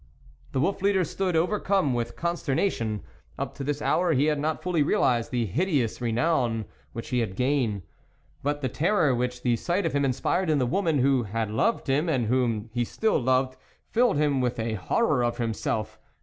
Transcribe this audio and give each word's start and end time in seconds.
The 0.51 0.59
Wolf 0.59 0.81
leader 0.81 1.03
stood 1.03 1.35
overcome 1.35 1.93
with 1.93 2.15
consternation; 2.15 3.03
up 3.37 3.53
to 3.53 3.63
this 3.63 3.83
hour 3.83 4.13
he 4.13 4.25
had 4.25 4.39
not 4.39 4.63
fully 4.63 4.81
realised 4.81 5.29
the 5.29 5.45
hideous 5.45 6.01
renown 6.01 6.65
which 6.91 7.09
he 7.09 7.19
had 7.19 7.35
gained; 7.35 7.83
but 8.41 8.61
the 8.61 8.67
terror 8.67 9.13
which 9.13 9.43
the 9.43 9.55
sight 9.55 9.85
of 9.85 9.93
him 9.93 10.03
inspired 10.03 10.49
in 10.49 10.57
the 10.57 10.65
woman 10.65 10.97
who 10.97 11.21
had 11.21 11.51
loved 11.51 11.85
him 11.85 12.09
and 12.09 12.25
whom 12.25 12.71
he 12.73 12.83
still 12.83 13.21
loved, 13.21 13.57
filled 13.91 14.17
him 14.17 14.41
with 14.41 14.57
a 14.59 14.73
hoiror 14.75 15.23
of 15.23 15.37
himself. 15.37 15.99